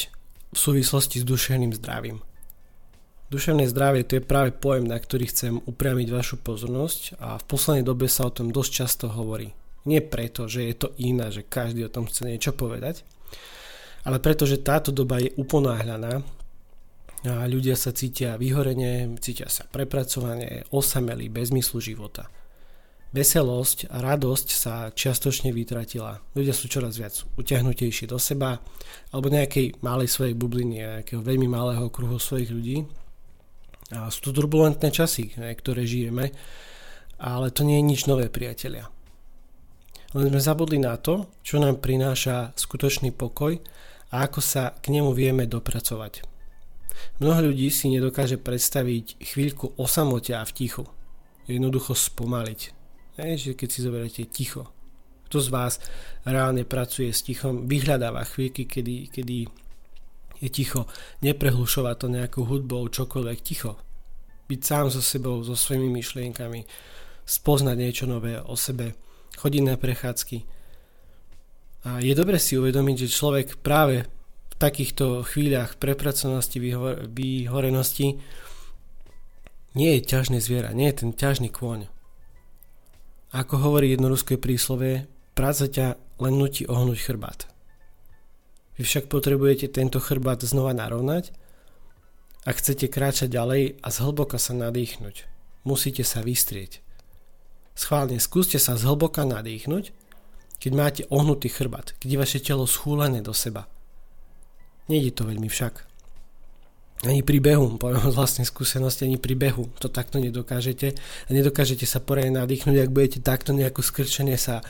v 0.50 0.57
súvislosti 0.57 1.22
s 1.22 1.25
duševným 1.29 1.77
zdravím? 1.77 2.25
Duševné 3.29 3.69
zdravie 3.69 4.01
to 4.07 4.17
je 4.17 4.24
práve 4.24 4.55
pojem, 4.55 4.88
na 4.89 4.98
ktorý 4.98 5.29
chcem 5.29 5.62
upriamiť 5.62 6.07
vašu 6.10 6.36
pozornosť 6.41 7.22
a 7.22 7.38
v 7.38 7.43
poslednej 7.46 7.86
dobe 7.86 8.10
sa 8.10 8.25
o 8.25 8.34
tom 8.34 8.50
dosť 8.50 8.72
často 8.72 9.05
hovorí. 9.13 9.53
Nie 9.86 10.01
preto, 10.01 10.50
že 10.50 10.65
je 10.67 10.75
to 10.75 10.88
iná, 10.98 11.29
že 11.29 11.46
každý 11.46 11.86
o 11.86 11.93
tom 11.93 12.10
chce 12.10 12.25
niečo 12.25 12.55
povedať, 12.55 13.05
ale 14.07 14.24
preto, 14.24 14.48
že 14.48 14.63
táto 14.63 14.96
doba 14.96 15.19
je 15.19 15.36
uponáhľaná 15.36 16.24
a 17.25 17.50
ľudia 17.50 17.74
sa 17.74 17.89
cítia 17.89 18.38
vyhorene, 18.38 19.17
cítia 19.17 19.50
sa 19.50 19.65
prepracovanie, 19.65 20.69
osamelí, 20.69 21.33
bez 21.33 21.50
zmyslu 21.50 21.81
života. 21.81 22.29
Veselosť 23.09 23.89
a 23.89 24.03
radosť 24.03 24.47
sa 24.51 24.91
čiastočne 24.93 25.50
vytratila. 25.55 26.21
Ľudia 26.38 26.53
sú 26.53 26.69
čoraz 26.69 27.00
viac 27.00 27.17
utiahnutejší 27.39 28.05
do 28.05 28.19
seba 28.21 28.62
alebo 29.09 29.31
nejakej 29.31 29.81
malej 29.81 30.12
svojej 30.12 30.36
bubliny, 30.38 30.83
nejakého 30.83 31.24
veľmi 31.24 31.47
malého 31.50 31.88
kruhu 31.89 32.19
svojich 32.19 32.51
ľudí. 32.53 32.86
A 33.95 34.12
sú 34.12 34.29
to 34.29 34.36
turbulentné 34.36 34.91
časy, 34.91 35.31
ktoré 35.33 35.88
žijeme, 35.88 36.36
ale 37.17 37.50
to 37.55 37.63
nie 37.63 37.79
je 37.79 37.88
nič 37.88 38.05
nové, 38.05 38.27
priatelia. 38.27 38.91
Len 40.12 40.27
sme 40.27 40.43
zabudli 40.43 40.77
na 40.77 41.00
to, 41.00 41.31
čo 41.41 41.57
nám 41.63 41.79
prináša 41.79 42.51
skutočný 42.59 43.15
pokoj 43.15 43.55
a 44.12 44.27
ako 44.27 44.39
sa 44.43 44.75
k 44.75 44.91
nemu 44.91 45.15
vieme 45.15 45.47
dopracovať. 45.47 46.37
Mnoho 47.19 47.51
ľudí 47.51 47.69
si 47.69 47.89
nedokáže 47.89 48.37
predstaviť 48.37 49.21
chvíľku 49.21 49.73
o 49.77 49.85
samote 49.85 50.33
a 50.33 50.45
v 50.45 50.51
tichu. 50.53 50.83
Jednoducho 51.47 51.95
spomaliť 51.95 52.77
Hej, 53.17 53.33
že 53.41 53.51
keď 53.57 53.69
si 53.73 53.79
zoberiete 53.81 54.23
ticho. 54.29 54.69
Kto 55.25 55.41
z 55.41 55.49
vás 55.49 55.73
reálne 56.21 56.69
pracuje 56.69 57.09
s 57.09 57.25
tichom, 57.25 57.65
vyhľadáva 57.65 58.21
chvíľky, 58.29 58.69
kedy, 58.69 59.09
kedy 59.09 59.49
je 60.37 60.49
ticho, 60.53 60.85
neprehlušovať 61.25 61.95
to 61.97 62.07
nejakou 62.13 62.43
hudbou, 62.45 62.85
čokoľvek 62.85 63.39
ticho. 63.41 63.73
Byť 64.45 64.61
sám 64.61 64.93
so 64.93 65.01
sebou, 65.01 65.41
so 65.41 65.57
svojimi 65.57 65.89
myšlienkami, 65.97 66.61
spoznať 67.25 67.75
niečo 67.75 68.05
nové 68.05 68.37
o 68.37 68.53
sebe, 68.53 68.93
chodiť 69.41 69.63
na 69.65 69.75
prechádzky. 69.81 70.37
A 71.89 71.97
je 72.05 72.13
dobre 72.13 72.37
si 72.37 72.53
uvedomiť, 72.53 73.09
že 73.09 73.17
človek 73.17 73.65
práve 73.65 74.05
takýchto 74.57 75.21
chvíľach 75.23 75.77
prepracovanosti, 75.77 76.57
vyhorenosti 77.09 78.17
nie 79.77 79.91
je 79.97 80.01
ťažné 80.01 80.41
zviera, 80.41 80.73
nie 80.73 80.89
je 80.89 81.05
ten 81.05 81.11
ťažný 81.13 81.53
kôň. 81.53 81.85
Ako 83.29 83.61
hovorí 83.61 83.93
jedno 83.93 84.09
ruské 84.09 84.39
príslovie, 84.41 85.05
práca 85.37 85.69
ťa 85.69 86.01
len 86.17 86.33
nutí 86.41 86.65
ohnúť 86.65 86.99
chrbát. 87.05 87.45
Vy 88.81 88.85
však 88.85 89.09
potrebujete 89.09 89.69
tento 89.69 90.01
chrbát 90.01 90.41
znova 90.41 90.73
narovnať 90.73 91.33
a 92.45 92.49
chcete 92.53 92.89
kráčať 92.89 93.29
ďalej 93.29 93.77
a 93.81 93.87
zhlboka 93.93 94.41
sa 94.41 94.57
nadýchnuť. 94.57 95.29
Musíte 95.67 96.01
sa 96.01 96.25
vystrieť. 96.25 96.81
Schválne 97.77 98.17
skúste 98.17 98.57
sa 98.57 98.73
zhlboka 98.73 99.21
nadýchnuť, 99.21 99.93
keď 100.57 100.71
máte 100.73 101.01
ohnutý 101.13 101.53
chrbát, 101.53 101.93
keď 102.01 102.09
je 102.09 102.21
vaše 102.21 102.39
telo 102.41 102.65
schúlené 102.65 103.21
do 103.21 103.35
seba. 103.37 103.69
Nejde 104.88 105.12
to 105.12 105.27
veľmi 105.27 105.51
však. 105.51 105.88
Ani 107.06 107.22
pri 107.22 107.38
behu, 107.38 107.77
poviem 107.77 108.01
z 108.13 108.17
vlastnej 108.17 108.48
skúsenosti, 108.48 109.06
ani 109.06 109.22
pri 109.22 109.38
behu 109.38 109.70
to 109.77 109.91
takto 109.91 110.17
nedokážete 110.17 110.98
a 110.98 111.29
nedokážete 111.29 111.86
sa 111.86 112.01
poriadne 112.01 112.41
nadýchnuť, 112.41 112.75
ak 112.82 112.89
budete 112.89 113.20
takto 113.22 113.53
nejako 113.53 113.86
skrčenie 113.86 114.39
sa 114.39 114.65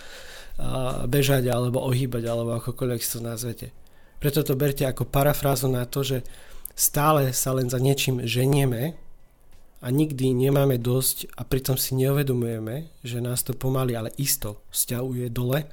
bežať 1.06 1.54
alebo 1.54 1.86
ohýbať 1.86 2.24
alebo 2.26 2.58
akokoľvek 2.58 3.00
si 3.00 3.10
to 3.14 3.22
nazvete. 3.22 3.68
Preto 4.18 4.42
to 4.42 4.58
berte 4.58 4.82
ako 4.82 5.06
parafrázu 5.06 5.70
na 5.70 5.86
to, 5.86 6.02
že 6.02 6.26
stále 6.74 7.30
sa 7.30 7.54
len 7.54 7.70
za 7.70 7.78
niečím 7.78 8.26
ženieme 8.26 8.98
a 9.78 9.88
nikdy 9.94 10.34
nemáme 10.34 10.82
dosť 10.82 11.30
a 11.38 11.46
pritom 11.46 11.78
si 11.78 11.94
neuvedomujeme, 11.94 12.90
že 13.06 13.22
nás 13.22 13.46
to 13.46 13.54
pomaly, 13.54 13.94
ale 13.94 14.10
isto 14.18 14.66
vzťahuje 14.74 15.30
dole 15.30 15.70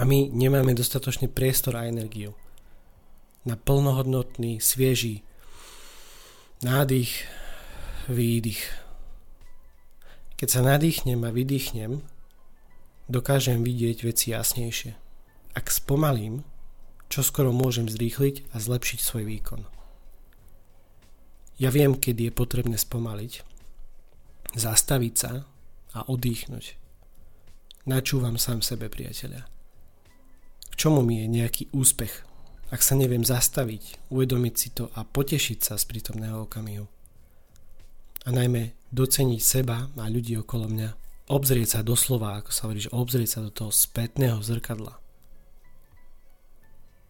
a 0.00 0.02
my 0.08 0.32
nemáme 0.32 0.72
dostatočný 0.72 1.28
priestor 1.28 1.76
a 1.76 1.84
energiu 1.84 2.32
na 3.48 3.56
plnohodnotný, 3.56 4.60
svieži 4.60 5.24
Nádych, 6.58 7.22
výdych. 8.10 8.66
Keď 10.36 10.48
sa 10.50 10.60
nadýchnem 10.66 11.22
a 11.22 11.30
vydýchnem, 11.30 12.02
dokážem 13.06 13.62
vidieť 13.62 14.02
veci 14.02 14.34
jasnejšie. 14.34 14.92
Ak 15.54 15.70
spomalím, 15.70 16.42
čo 17.08 17.22
skoro 17.24 17.54
môžem 17.54 17.88
zrýchliť 17.88 18.52
a 18.52 18.60
zlepšiť 18.60 19.00
svoj 19.00 19.24
výkon. 19.24 19.62
Ja 21.62 21.72
viem, 21.72 21.96
kedy 21.96 22.28
je 22.28 22.32
potrebné 22.34 22.76
spomaliť, 22.76 23.32
zastaviť 24.58 25.14
sa 25.14 25.48
a 25.96 26.04
oddychnúť. 26.10 26.76
Načúvam 27.88 28.36
sám 28.36 28.60
sebe, 28.60 28.92
priateľa. 28.92 29.48
K 30.68 30.74
čomu 30.76 31.00
mi 31.00 31.24
je 31.24 31.26
nejaký 31.32 31.72
úspech 31.72 32.27
ak 32.68 32.80
sa 32.84 32.94
neviem 32.94 33.24
zastaviť, 33.24 34.12
uvedomiť 34.12 34.54
si 34.54 34.68
to 34.76 34.92
a 34.92 35.04
potešiť 35.04 35.58
sa 35.64 35.74
z 35.80 35.84
prítomného 35.88 36.44
okamihu. 36.44 36.84
A 38.24 38.28
najmä 38.28 38.76
doceniť 38.92 39.40
seba 39.40 39.88
a 39.88 40.04
ľudí 40.08 40.36
okolo 40.36 40.68
mňa. 40.68 40.90
Obzrieť 41.28 41.80
sa 41.80 41.80
doslova, 41.84 42.40
ako 42.40 42.50
sa 42.52 42.68
hovorí, 42.68 42.80
že 42.84 42.92
obzrieť 42.92 43.28
sa 43.28 43.40
do 43.44 43.52
toho 43.52 43.72
spätného 43.72 44.40
zrkadla. 44.40 44.96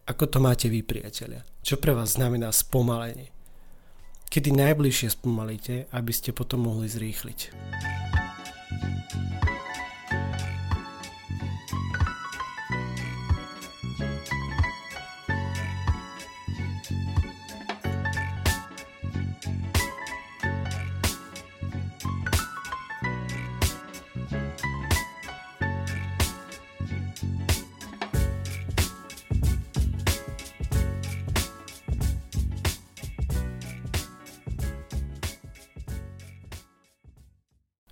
Ako 0.09 0.25
to 0.27 0.41
máte 0.41 0.67
vy, 0.67 0.83
priatelia? 0.83 1.45
Čo 1.63 1.77
pre 1.77 1.95
vás 1.95 2.15
znamená 2.15 2.49
spomalenie? 2.51 3.31
Kedy 4.29 4.53
najbližšie 4.53 5.15
spomalíte, 5.15 5.75
aby 5.89 6.11
ste 6.13 6.33
potom 6.33 6.65
mohli 6.65 6.89
zrýchliť? 6.89 7.39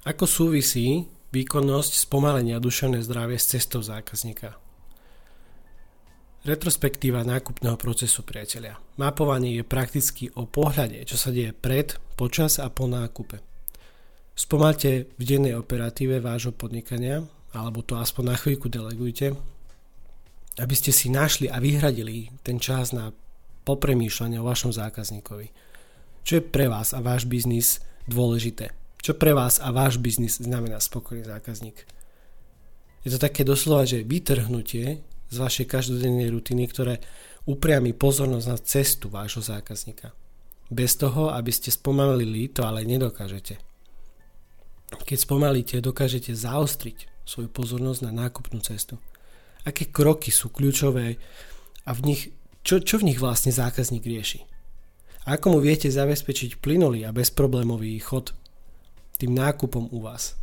Ako 0.08 0.24
súvisí 0.24 1.04
výkonnosť 1.36 2.08
spomalenia 2.08 2.64
duševné 2.64 3.04
zdravie 3.04 3.36
s 3.36 3.52
cestou 3.52 3.84
zákazníka? 3.84 4.56
Retrospektíva 6.48 7.28
nákupného 7.28 7.76
procesu 7.76 8.24
priateľia. 8.24 8.80
Mapovanie 8.96 9.60
je 9.60 9.68
prakticky 9.68 10.32
o 10.40 10.48
pohľade, 10.48 11.04
čo 11.04 11.20
sa 11.20 11.28
deje 11.28 11.52
pred, 11.52 12.00
počas 12.16 12.56
a 12.56 12.72
po 12.72 12.88
nákupe. 12.88 13.44
Spomalte 14.32 15.12
v 15.20 15.24
dennej 15.28 15.60
operatíve 15.60 16.24
vášho 16.24 16.56
podnikania, 16.56 17.28
alebo 17.52 17.84
to 17.84 18.00
aspoň 18.00 18.24
na 18.32 18.36
chvíľku 18.40 18.72
delegujte, 18.72 19.36
aby 20.56 20.72
ste 20.72 20.96
si 20.96 21.12
našli 21.12 21.52
a 21.52 21.60
vyhradili 21.60 22.32
ten 22.48 22.64
čas 22.64 22.96
na 22.96 23.12
popremýšľanie 23.68 24.40
o 24.40 24.48
vašom 24.48 24.72
zákazníkovi. 24.72 25.52
Čo 26.24 26.40
je 26.40 26.48
pre 26.48 26.72
vás 26.72 26.96
a 26.96 27.04
váš 27.04 27.28
biznis 27.28 27.84
dôležité 28.08 28.87
čo 29.08 29.16
pre 29.16 29.32
vás 29.32 29.64
a 29.64 29.72
váš 29.72 29.96
biznis 30.04 30.36
znamená 30.36 30.84
spokojný 30.84 31.24
zákazník? 31.24 31.88
Je 33.08 33.10
to 33.16 33.16
také 33.16 33.48
doslova, 33.48 33.88
že 33.88 34.04
vytrhnutie 34.04 35.00
z 35.32 35.36
vašej 35.40 35.64
každodennej 35.64 36.28
rutiny, 36.28 36.68
ktoré 36.68 37.00
upriami 37.48 37.96
pozornosť 37.96 38.48
na 38.52 38.58
cestu 38.60 39.08
vášho 39.08 39.40
zákazníka. 39.40 40.12
Bez 40.68 41.00
toho, 41.00 41.32
aby 41.32 41.56
ste 41.56 41.72
spomalili, 41.72 42.52
to 42.52 42.68
ale 42.68 42.84
nedokážete. 42.84 43.56
Keď 44.92 45.18
spomalíte, 45.24 45.80
dokážete 45.80 46.36
zaostriť 46.36 47.08
svoju 47.24 47.48
pozornosť 47.48 48.12
na 48.12 48.28
nákupnú 48.28 48.60
cestu. 48.60 49.00
Aké 49.64 49.88
kroky 49.88 50.36
sú 50.36 50.52
kľúčové 50.52 51.16
a 51.88 51.96
v 51.96 52.12
nich, 52.12 52.22
čo, 52.68 52.84
čo 52.84 53.00
v 53.00 53.08
nich 53.08 53.24
vlastne 53.24 53.56
zákazník 53.56 54.04
rieši? 54.04 54.44
A 55.24 55.40
ako 55.40 55.56
mu 55.56 55.60
viete 55.64 55.88
zabezpečiť 55.88 56.60
plynulý 56.60 57.08
a 57.08 57.16
bezproblémový 57.16 57.96
chod 58.04 58.36
tým 59.18 59.34
nákupom 59.34 59.90
u 59.90 60.00
vás. 60.06 60.38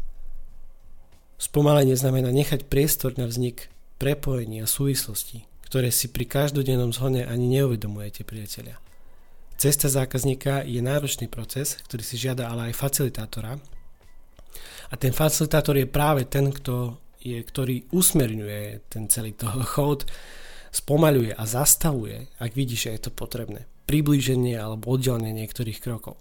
Spomalenie 1.38 1.94
znamená 1.98 2.30
nechať 2.30 2.66
priestor 2.70 3.14
na 3.18 3.26
vznik 3.26 3.70
prepojení 3.98 4.62
a 4.62 4.70
súvislostí, 4.70 5.46
ktoré 5.66 5.90
si 5.90 6.10
pri 6.10 6.26
každodennom 6.26 6.94
zhone 6.94 7.26
ani 7.26 7.58
neuvedomujete, 7.58 8.26
priatelia. 8.26 8.78
Cesta 9.54 9.86
zákazníka 9.86 10.66
je 10.66 10.82
náročný 10.82 11.30
proces, 11.30 11.78
ktorý 11.86 12.02
si 12.02 12.18
žiada 12.18 12.50
ale 12.50 12.70
aj 12.70 12.78
facilitátora. 12.78 13.54
A 14.90 14.94
ten 14.98 15.14
facilitátor 15.14 15.78
je 15.78 15.86
práve 15.86 16.26
ten, 16.26 16.50
kto 16.50 16.98
je, 17.22 17.38
ktorý 17.40 17.88
usmerňuje 17.94 18.90
ten 18.90 19.06
celý 19.08 19.32
toho 19.32 19.62
chod, 19.64 20.04
spomaľuje 20.74 21.32
a 21.38 21.42
zastavuje, 21.46 22.28
ak 22.42 22.50
vidí, 22.52 22.74
že 22.74 22.98
je 22.98 23.08
to 23.08 23.10
potrebné. 23.14 23.64
Priblíženie 23.86 24.58
alebo 24.58 24.90
oddelenie 24.90 25.30
niektorých 25.32 25.78
krokov. 25.78 26.18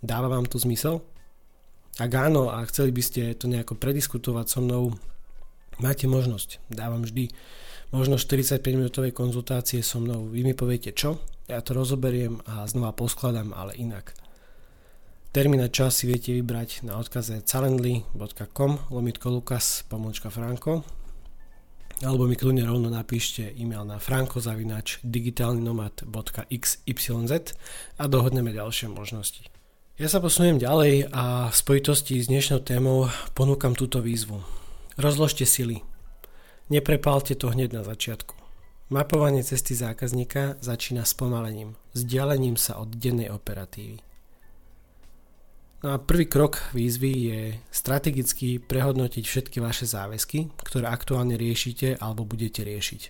Dáva 0.00 0.32
vám 0.32 0.48
to 0.48 0.56
zmysel? 0.56 1.04
Ak 1.98 2.14
áno 2.14 2.54
a 2.54 2.62
chceli 2.70 2.94
by 2.94 3.02
ste 3.02 3.34
to 3.34 3.50
nejako 3.50 3.74
prediskutovať 3.74 4.46
so 4.46 4.62
mnou, 4.62 4.94
máte 5.82 6.06
možnosť. 6.06 6.62
Dávam 6.70 7.02
vždy 7.02 7.26
možno 7.90 8.22
45 8.22 8.62
minútovej 8.62 9.10
konzultácie 9.10 9.82
so 9.82 9.98
mnou. 9.98 10.30
Vy 10.30 10.46
mi 10.46 10.54
poviete 10.54 10.94
čo, 10.94 11.18
ja 11.50 11.58
to 11.58 11.74
rozoberiem 11.74 12.38
a 12.46 12.62
znova 12.70 12.94
poskladám, 12.94 13.50
ale 13.50 13.74
inak. 13.74 14.14
Termín 15.34 15.58
a 15.60 15.68
čas 15.68 16.00
si 16.00 16.08
viete 16.08 16.32
vybrať 16.32 16.86
na 16.86 16.96
odkaze 16.96 17.44
calendly.com 17.44 18.94
lomitko 18.94 19.28
lukas 19.28 19.84
pomočka 19.90 20.32
franko 20.32 20.86
alebo 21.98 22.30
mi 22.30 22.38
kľudne 22.38 22.62
rovno 22.62 22.94
napíšte 22.94 23.58
e-mail 23.58 23.82
na 23.82 23.98
frankozavinač 23.98 25.02
digitálnynomad.xyz 25.02 27.42
a 27.98 28.06
dohodneme 28.06 28.54
ďalšie 28.54 28.86
možnosti. 28.86 29.57
Ja 29.98 30.06
sa 30.06 30.22
posuniem 30.22 30.62
ďalej 30.62 31.10
a 31.10 31.50
v 31.50 31.54
spojitosti 31.58 32.22
s 32.22 32.30
dnešnou 32.30 32.62
témou 32.62 33.10
ponúkam 33.34 33.74
túto 33.74 33.98
výzvu. 33.98 34.38
Rozložte 34.94 35.42
sily. 35.42 35.82
Neprepálte 36.70 37.34
to 37.34 37.50
hneď 37.50 37.74
na 37.74 37.82
začiatku. 37.82 38.30
Mapovanie 38.94 39.42
cesty 39.42 39.74
zákazníka 39.74 40.54
začína 40.62 41.02
spomalením, 41.02 41.74
vzdialením 41.98 42.54
sa 42.54 42.78
od 42.78 42.94
dennej 42.94 43.26
operatívy. 43.34 43.98
No 45.82 45.88
a 45.90 45.96
prvý 45.98 46.30
krok 46.30 46.70
výzvy 46.78 47.12
je 47.18 47.40
strategicky 47.74 48.62
prehodnotiť 48.62 49.24
všetky 49.26 49.58
vaše 49.58 49.90
záväzky, 49.90 50.54
ktoré 50.62 50.86
aktuálne 50.86 51.34
riešite 51.34 51.98
alebo 51.98 52.22
budete 52.22 52.62
riešiť. 52.62 53.02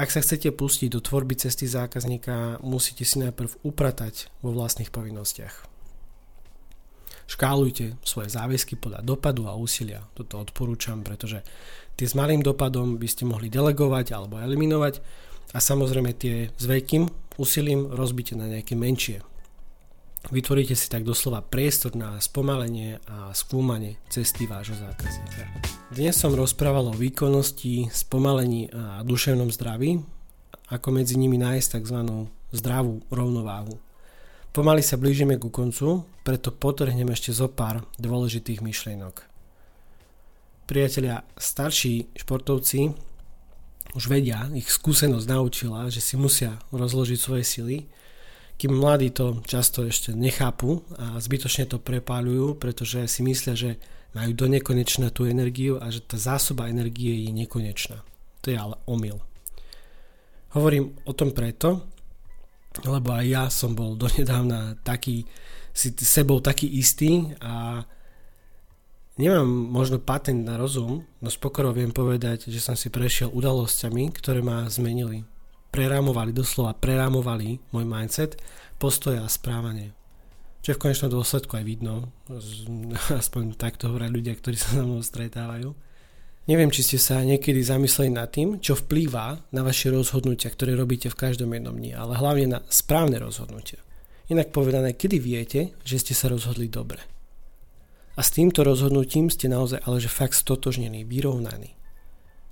Ak 0.00 0.08
sa 0.08 0.24
chcete 0.24 0.56
pustiť 0.56 0.88
do 0.88 1.04
tvorby 1.04 1.36
cesty 1.36 1.68
zákazníka, 1.68 2.64
musíte 2.64 3.04
si 3.04 3.20
najprv 3.20 3.60
upratať 3.60 4.32
vo 4.40 4.56
vlastných 4.56 4.88
povinnostiach. 4.88 5.71
Škálujte 7.32 7.96
svoje 8.04 8.28
záväzky 8.28 8.76
podľa 8.76 9.00
dopadu 9.00 9.48
a 9.48 9.56
úsilia. 9.56 10.04
Toto 10.12 10.36
odporúčam, 10.36 11.00
pretože 11.00 11.40
tie 11.96 12.04
s 12.04 12.12
malým 12.12 12.44
dopadom 12.44 13.00
by 13.00 13.08
ste 13.08 13.24
mohli 13.24 13.48
delegovať 13.48 14.12
alebo 14.12 14.36
eliminovať 14.36 15.00
a 15.56 15.58
samozrejme 15.58 16.12
tie 16.12 16.52
s 16.52 16.64
veľkým 16.68 17.08
úsilím 17.40 17.88
rozbite 17.88 18.36
na 18.36 18.52
nejaké 18.52 18.76
menšie 18.76 19.24
Vytvoríte 20.30 20.78
si 20.78 20.86
tak 20.86 21.02
doslova 21.02 21.42
priestor 21.42 21.98
na 21.98 22.14
spomalenie 22.22 23.02
a 23.10 23.34
skúmanie 23.34 23.98
cesty 24.06 24.46
vášho 24.46 24.78
zákazníka. 24.78 25.50
Dnes 25.90 26.14
som 26.14 26.30
rozprával 26.30 26.94
o 26.94 26.94
výkonnosti, 26.94 27.90
spomalení 27.90 28.70
a 28.70 29.02
duševnom 29.02 29.50
zdraví, 29.50 29.98
ako 30.70 30.88
medzi 30.94 31.18
nimi 31.18 31.42
nájsť 31.42 31.82
tzv. 31.82 31.98
zdravú 32.54 33.02
rovnováhu. 33.10 33.74
Pomaly 34.52 34.84
sa 34.84 35.00
blížime 35.00 35.40
ku 35.40 35.48
koncu, 35.48 36.04
preto 36.20 36.52
potrhnem 36.52 37.08
ešte 37.08 37.32
zo 37.32 37.48
pár 37.48 37.88
dôležitých 37.96 38.60
myšlienok. 38.60 39.24
Priatelia, 40.68 41.24
starší 41.40 42.12
športovci 42.12 42.92
už 43.96 44.04
vedia, 44.08 44.48
ich 44.52 44.68
skúsenosť 44.68 45.26
naučila, 45.28 45.88
že 45.88 46.04
si 46.04 46.20
musia 46.20 46.60
rozložiť 46.72 47.18
svoje 47.18 47.44
sily 47.44 47.76
kým 48.62 48.78
mladí 48.78 49.10
to 49.10 49.42
často 49.42 49.82
ešte 49.82 50.14
nechápu 50.14 50.86
a 50.94 51.18
zbytočne 51.18 51.66
to 51.66 51.82
prepáľujú, 51.82 52.62
pretože 52.62 53.10
si 53.10 53.26
myslia, 53.26 53.58
že 53.58 53.70
majú 54.14 54.38
do 54.38 54.46
nekonečna 54.46 55.10
tú 55.10 55.26
energiu 55.26 55.82
a 55.82 55.90
že 55.90 55.98
tá 55.98 56.14
zásoba 56.14 56.70
energie 56.70 57.26
je 57.26 57.34
nekonečná. 57.34 58.06
To 58.44 58.46
je 58.54 58.54
ale 58.54 58.78
omyl. 58.86 59.18
Hovorím 60.54 60.94
o 61.02 61.10
tom 61.10 61.34
preto, 61.34 61.90
lebo 62.84 63.12
aj 63.12 63.26
ja 63.28 63.44
som 63.52 63.76
bol 63.76 63.94
donedávna 63.94 64.80
taký, 64.80 65.28
si 65.72 65.92
sebou 66.00 66.40
taký 66.40 66.68
istý 66.68 67.36
a 67.40 67.84
nemám 69.20 69.48
možno 69.48 70.00
patent 70.00 70.44
na 70.44 70.56
rozum, 70.56 71.04
no 71.20 71.28
s 71.28 71.36
pokorou 71.36 71.76
viem 71.76 71.92
povedať, 71.92 72.48
že 72.48 72.60
som 72.60 72.76
si 72.76 72.88
prešiel 72.88 73.32
udalosťami, 73.32 74.12
ktoré 74.16 74.40
ma 74.40 74.64
zmenili 74.72 75.24
prerámovali, 75.72 76.36
doslova 76.36 76.76
prerámovali 76.76 77.56
môj 77.72 77.84
mindset, 77.88 78.36
postoja 78.76 79.24
a 79.24 79.32
správanie. 79.32 79.96
Čo 80.62 80.72
je 80.72 80.78
v 80.78 80.82
konečnom 80.84 81.10
dôsledku 81.10 81.58
aj 81.58 81.64
vidno, 81.64 82.12
aspoň 83.20 83.56
takto 83.56 83.90
hovoria 83.90 84.12
ľudia, 84.12 84.36
ktorí 84.36 84.54
sa 84.54 84.78
so 84.78 84.84
mnou 84.84 85.02
stretávajú. 85.02 85.72
Neviem, 86.42 86.74
či 86.74 86.82
ste 86.82 86.98
sa 86.98 87.22
niekedy 87.22 87.62
zamysleli 87.62 88.10
nad 88.10 88.26
tým, 88.34 88.58
čo 88.58 88.74
vplýva 88.74 89.54
na 89.54 89.62
vaše 89.62 89.94
rozhodnutia, 89.94 90.50
ktoré 90.50 90.74
robíte 90.74 91.06
v 91.06 91.18
každom 91.18 91.54
jednom 91.54 91.78
dni, 91.78 91.94
ale 91.94 92.18
hlavne 92.18 92.58
na 92.58 92.60
správne 92.66 93.22
rozhodnutia. 93.22 93.78
Inak 94.26 94.50
povedané, 94.50 94.98
kedy 94.98 95.16
viete, 95.22 95.60
že 95.86 96.02
ste 96.02 96.14
sa 96.18 96.26
rozhodli 96.26 96.66
dobre. 96.66 96.98
A 98.18 98.20
s 98.26 98.34
týmto 98.34 98.66
rozhodnutím 98.66 99.30
ste 99.30 99.46
naozaj 99.46 99.86
ale 99.86 100.02
že 100.02 100.10
fakt 100.10 100.34
stotožnení, 100.34 101.06
vyrovnaní. 101.06 101.78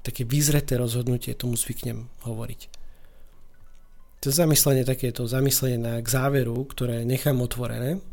Také 0.06 0.22
vyzreté 0.22 0.78
rozhodnutie, 0.78 1.34
tomu 1.34 1.58
zvyknem 1.58 2.08
hovoriť 2.24 2.80
to 4.20 4.28
zamyslenie 4.28 4.84
takéto, 4.84 5.24
zamyslenie 5.24 5.80
na, 5.80 5.92
k 6.04 6.08
záveru, 6.08 6.68
ktoré 6.68 7.08
nechám 7.08 7.40
otvorené. 7.40 8.04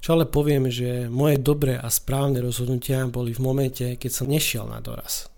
Čo 0.00 0.16
ale 0.16 0.24
poviem, 0.24 0.72
že 0.72 1.12
moje 1.12 1.36
dobré 1.36 1.76
a 1.76 1.92
správne 1.92 2.40
rozhodnutia 2.40 3.04
boli 3.04 3.36
v 3.36 3.44
momente, 3.44 3.86
keď 4.00 4.10
som 4.10 4.32
nešiel 4.32 4.64
na 4.64 4.80
doraz. 4.80 5.28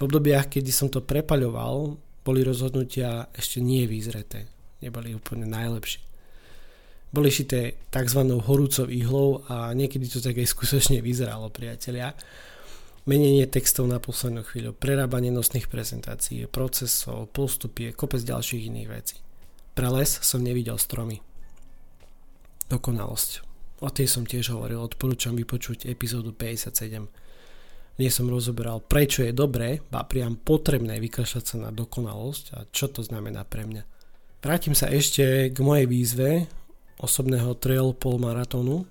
V 0.00 0.08
obdobiach, 0.08 0.48
kedy 0.48 0.72
som 0.72 0.88
to 0.88 1.04
prepaľoval, 1.04 1.96
boli 2.24 2.40
rozhodnutia 2.40 3.28
ešte 3.36 3.60
nie 3.60 3.84
vyzreté. 3.84 4.48
Neboli 4.80 5.12
úplne 5.12 5.44
najlepšie. 5.44 6.00
Boli 7.12 7.28
šité 7.28 7.76
tzv. 7.92 8.20
horúcov 8.44 8.88
ihlou 8.88 9.44
a 9.48 9.72
niekedy 9.72 10.08
to 10.08 10.24
tak 10.24 10.36
aj 10.36 10.48
skutočne 10.48 11.00
vyzeralo, 11.00 11.52
priatelia 11.52 12.16
menenie 13.06 13.46
textov 13.46 13.86
na 13.86 14.02
poslednú 14.02 14.42
chvíľu, 14.42 14.74
prerábanie 14.74 15.30
nosných 15.30 15.70
prezentácií, 15.70 16.50
procesov, 16.50 17.30
postupy, 17.30 17.94
kopec 17.94 18.20
ďalších 18.20 18.66
iných 18.66 18.88
vecí. 18.90 19.16
Pre 19.78 19.88
les 19.94 20.10
som 20.10 20.42
nevidel 20.42 20.74
stromy. 20.76 21.22
Dokonalosť. 22.66 23.55
O 23.84 23.88
tej 23.92 24.08
som 24.08 24.24
tiež 24.24 24.56
hovoril, 24.56 24.80
odporúčam 24.80 25.36
vypočuť 25.36 25.84
epizódu 25.84 26.32
57. 26.32 27.06
Nie 27.96 28.10
som 28.12 28.28
rozoberal, 28.28 28.80
prečo 28.84 29.24
je 29.24 29.32
dobré, 29.32 29.80
ba 29.88 30.04
priam 30.04 30.36
potrebné 30.36 31.00
vykašľať 31.00 31.44
sa 31.44 31.56
na 31.60 31.70
dokonalosť 31.72 32.44
a 32.56 32.58
čo 32.68 32.88
to 32.92 33.00
znamená 33.00 33.44
pre 33.44 33.64
mňa. 33.64 33.84
Vrátim 34.40 34.76
sa 34.76 34.92
ešte 34.92 35.50
k 35.52 35.58
mojej 35.64 35.88
výzve 35.88 36.46
osobného 37.00 37.56
trail 37.56 37.92
pol 37.96 38.16
maratónu. 38.20 38.84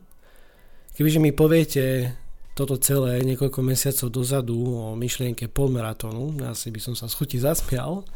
Kebyže 0.98 1.22
mi 1.22 1.34
poviete, 1.34 2.14
toto 2.56 2.80
celé 2.80 3.20
niekoľko 3.28 3.60
mesiacov 3.60 4.08
dozadu 4.10 4.56
o 4.56 4.96
myšlienke 4.96 5.52
polmaratónu, 5.52 6.40
asi 6.48 6.72
by 6.72 6.80
som 6.80 6.96
sa 6.96 7.12
z 7.12 7.18
chuti 7.20 7.38
zasmial 7.38 8.08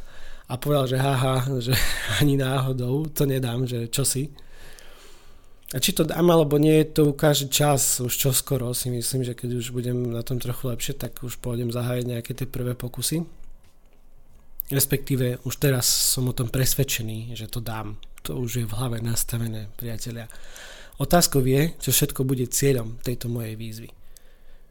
a 0.47 0.55
povedal, 0.55 0.87
že 0.87 0.97
haha, 0.97 1.35
že 1.59 1.75
ani 2.23 2.39
náhodou 2.39 3.11
to 3.11 3.27
nedám, 3.27 3.67
že 3.67 3.91
čo 3.91 4.07
si. 4.07 4.31
A 5.69 5.77
či 5.77 5.93
to 5.93 6.01
dám 6.01 6.33
alebo 6.33 6.57
nie, 6.57 6.81
to 6.81 7.13
ukáže 7.13 7.45
čas 7.45 8.01
už 8.01 8.09
čoskoro, 8.09 8.73
si 8.73 8.89
myslím, 8.89 9.21
že 9.21 9.37
keď 9.37 9.61
už 9.61 9.69
budem 9.69 10.09
na 10.09 10.25
tom 10.25 10.41
trochu 10.41 10.65
lepšie, 10.65 10.97
tak 10.97 11.21
už 11.21 11.37
pôjdem 11.37 11.69
zahájať 11.69 12.05
nejaké 12.09 12.31
tie 12.33 12.49
prvé 12.49 12.73
pokusy. 12.73 13.21
Respektíve 14.73 15.45
už 15.45 15.53
teraz 15.61 15.85
som 15.85 16.25
o 16.25 16.33
tom 16.33 16.49
presvedčený, 16.49 17.37
že 17.37 17.45
to 17.45 17.61
dám. 17.61 18.01
To 18.25 18.41
už 18.41 18.51
je 18.61 18.65
v 18.65 18.75
hlave 18.77 18.97
nastavené, 19.01 19.69
priatelia. 19.77 20.25
Otázkou 20.97 21.45
je, 21.45 21.77
čo 21.77 21.93
všetko 21.93 22.25
bude 22.25 22.49
cieľom 22.49 22.97
tejto 23.05 23.29
mojej 23.29 23.53
výzvy. 23.53 23.89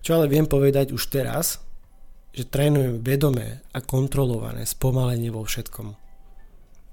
Čo 0.02 0.18
ale 0.18 0.26
viem 0.26 0.50
povedať 0.50 0.90
už 0.90 1.02
teraz, 1.14 1.62
že 2.34 2.46
trénujem 2.46 3.02
vedomé 3.02 3.62
a 3.70 3.78
kontrolované 3.82 4.66
spomalenie 4.66 5.30
vo 5.30 5.46
všetkom. 5.46 6.07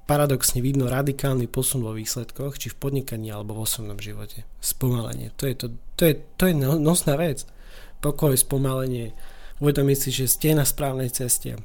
Paradoxne 0.05 0.61
vidno 0.61 0.85
radikálny 0.85 1.49
posun 1.49 1.81
vo 1.81 1.97
výsledkoch, 1.97 2.61
či 2.61 2.69
v 2.69 2.77
podnikaní 2.77 3.33
alebo 3.33 3.57
v 3.57 3.65
osobnom 3.65 3.97
živote. 3.97 4.45
Spomalenie. 4.61 5.33
To 5.41 5.49
je, 5.49 5.53
to, 5.57 5.67
to 5.97 6.03
je, 6.05 6.13
to 6.37 6.43
je 6.45 6.53
no, 6.53 6.77
nosná 6.77 7.17
vec. 7.17 7.49
Pokoj, 8.05 8.37
spomalenie. 8.37 9.17
Uvedomiť 9.57 9.97
si, 9.97 10.09
že 10.13 10.29
ste 10.29 10.53
na 10.53 10.61
správnej 10.61 11.09
ceste. 11.09 11.57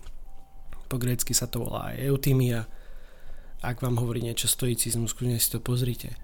Po 0.88 0.96
grécky 0.96 1.36
sa 1.36 1.52
to 1.52 1.68
volá 1.68 1.92
aj 1.92 2.00
eutimia. 2.00 2.64
Ak 3.60 3.84
vám 3.84 4.00
hovorí 4.00 4.24
niečo 4.24 4.48
stoicizmus, 4.48 5.12
kľudne 5.12 5.36
si 5.36 5.52
to 5.52 5.60
pozrite. 5.60 6.16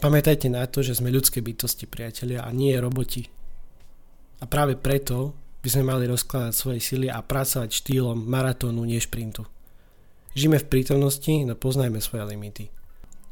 Pamätajte 0.00 0.48
na 0.48 0.64
to, 0.64 0.80
že 0.80 0.96
sme 0.96 1.12
ľudské 1.12 1.44
bytosti, 1.44 1.84
priatelia, 1.84 2.44
a 2.44 2.48
nie 2.52 2.72
roboti. 2.80 3.28
A 4.40 4.48
práve 4.48 4.76
preto 4.76 5.36
by 5.60 5.68
sme 5.68 5.84
mali 5.84 6.08
rozkladať 6.08 6.52
svoje 6.52 6.80
sily 6.80 7.12
a 7.12 7.20
pracovať 7.20 7.72
štýlom 7.72 8.24
maratónu, 8.24 8.84
nie 8.88 9.00
šprintu. 9.00 9.44
Žijeme 10.36 10.60
v 10.60 10.68
prítomnosti, 10.68 11.32
no 11.48 11.56
poznajme 11.56 11.96
svoje 12.04 12.28
limity. 12.28 12.68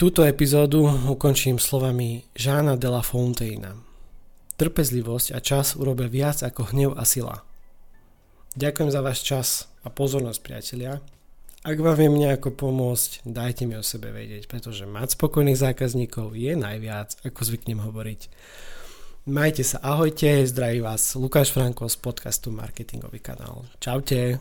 Túto 0.01 0.25
epizódu 0.25 0.89
ukončím 0.89 1.61
slovami 1.61 2.25
Žána 2.33 2.81
de 2.81 2.89
la 2.89 3.05
Fontaina. 3.05 3.77
Trpezlivosť 4.57 5.37
a 5.37 5.39
čas 5.45 5.77
urobia 5.77 6.09
viac 6.09 6.41
ako 6.41 6.73
hnev 6.73 6.97
a 6.97 7.05
sila. 7.05 7.45
Ďakujem 8.57 8.89
za 8.89 9.01
váš 9.05 9.21
čas 9.21 9.69
a 9.85 9.93
pozornosť, 9.93 10.41
priatelia. 10.41 11.05
Ak 11.61 11.77
vám 11.77 12.01
viem 12.01 12.17
nejako 12.17 12.57
pomôcť, 12.57 13.29
dajte 13.29 13.69
mi 13.69 13.77
o 13.77 13.85
sebe 13.85 14.09
vedieť, 14.09 14.49
pretože 14.49 14.89
mať 14.89 15.21
spokojných 15.21 15.61
zákazníkov 15.61 16.33
je 16.33 16.57
najviac, 16.57 17.21
ako 17.21 17.41
zvyknem 17.45 17.85
hovoriť. 17.85 18.33
Majte 19.29 19.61
sa, 19.61 19.77
ahojte, 19.85 20.49
zdraví 20.49 20.81
vás 20.81 21.13
Lukáš 21.21 21.53
Franko 21.53 21.85
z 21.85 22.01
podcastu 22.01 22.49
Marketingový 22.49 23.21
kanál. 23.21 23.69
Čaute. 23.77 24.41